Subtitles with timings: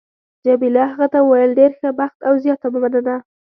[0.45, 3.15] جميله هغه ته وویل: ډېر ښه بخت او زیاته مننه.